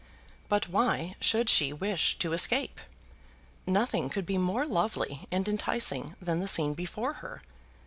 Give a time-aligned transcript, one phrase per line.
[0.49, 2.79] But why should she wish to escape?
[3.67, 7.43] Nothing could be more lovely and enticing than the scene before her.